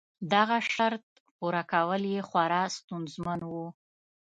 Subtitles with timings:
[0.33, 1.03] دغه شرط
[1.37, 3.53] پوره کول یې خورا ستونزمن و.